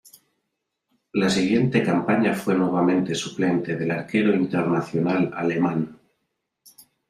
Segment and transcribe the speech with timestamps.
[1.13, 5.95] La siguiente campaña fue nuevamente suplente del arquero internacional alemán.